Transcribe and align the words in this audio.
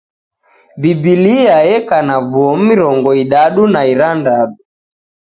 Biblia 0.81 1.57
eka 1.75 1.97
na 2.07 2.15
vuo 2.29 2.51
mirongo 2.67 3.09
irandadu 3.21 3.63
na 3.73 3.81
irandadu. 3.93 4.55